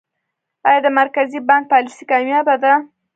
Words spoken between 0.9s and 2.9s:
مرکزي بانک پالیسي کامیابه ده؟